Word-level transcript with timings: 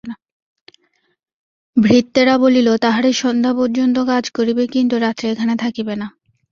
ভৃত্যেরা 1.77 2.35
বলিল, 2.37 2.67
তাহারা 2.77 3.11
সন্ধ্যা 3.13 3.51
পর্যন্ত 3.53 3.97
কাজ 4.07 4.23
করিবে, 4.29 4.63
কিন্তু 4.67 4.95
রাত্রে 4.99 5.25
এখানে 5.33 5.53
থাকিবে 5.63 5.93
না। 5.95 6.07